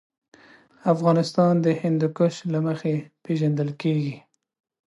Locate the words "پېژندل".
3.23-3.69